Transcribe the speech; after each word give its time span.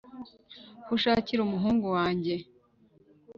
Ho 0.85 0.91
ushakira 0.97 1.39
umuhungu 1.43 1.85
wanjye 1.95 2.33